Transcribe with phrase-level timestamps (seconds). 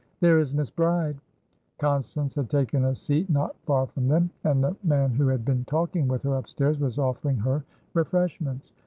[0.19, 1.17] There is Miss Bride!"
[1.77, 5.63] Constance had taken a seat not far from them, and the man who had been
[5.65, 8.73] talking with her upstairs was offering her refreshments.